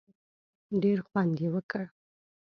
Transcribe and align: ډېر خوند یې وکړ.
ډېر 0.81 0.99
خوند 1.07 1.35
یې 1.43 1.49
وکړ. 1.55 1.83